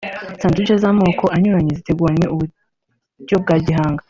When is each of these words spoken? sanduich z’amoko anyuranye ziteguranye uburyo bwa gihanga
sanduich 0.41 0.71
z’amoko 0.81 1.25
anyuranye 1.35 1.71
ziteguranye 1.77 2.25
uburyo 2.33 3.35
bwa 3.43 3.55
gihanga 3.65 3.99